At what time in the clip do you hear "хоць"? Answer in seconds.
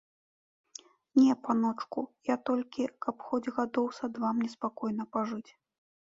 3.27-3.51